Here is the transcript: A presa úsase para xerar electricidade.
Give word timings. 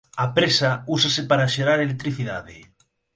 A 0.23 0.25
presa 0.37 0.71
úsase 0.95 1.21
para 1.29 1.51
xerar 1.55 1.79
electricidade. 1.81 2.57